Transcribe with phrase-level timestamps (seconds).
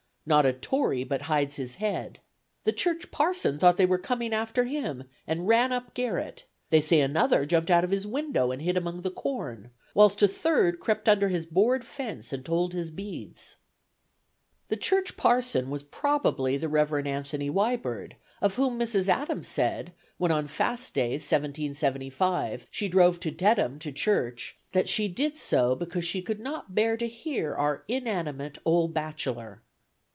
[0.23, 2.19] Not a Tory but hides his head.
[2.63, 7.01] The church parson thought they were coming after him, and ran up garret; they say
[7.01, 11.09] another jumped out of his window and hid among the corn, whilst a third crept
[11.09, 13.55] under his board fence and told his beads."
[14.67, 17.03] "The church parson" was probably the Rev.
[17.07, 19.07] Anthony Wibird, of whom Mrs.
[19.09, 25.07] Adams said, when on Fast Day, 1775, she drove to Dedham to church, that she
[25.07, 29.63] did so because she "could not bear to hear our inanimate old bachelor."